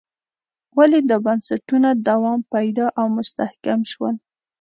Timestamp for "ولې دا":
0.77-1.17